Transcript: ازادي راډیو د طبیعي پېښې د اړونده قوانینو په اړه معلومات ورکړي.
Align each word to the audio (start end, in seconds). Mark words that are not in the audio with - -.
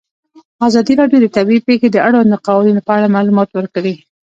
ازادي 0.67 0.93
راډیو 1.01 1.19
د 1.21 1.27
طبیعي 1.37 1.61
پېښې 1.67 1.87
د 1.91 1.97
اړونده 2.07 2.37
قوانینو 2.47 2.85
په 2.87 2.91
اړه 2.97 3.13
معلومات 3.15 3.49
ورکړي. 3.53 3.93